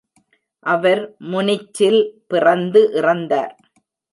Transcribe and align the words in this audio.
அவர் 0.65 1.01
முனிச்சில் 1.31 2.01
பிறந்து 2.27 2.81
இறந்தார். 2.93 3.55